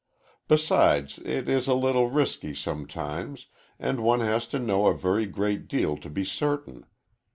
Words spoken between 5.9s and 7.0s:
to be certain.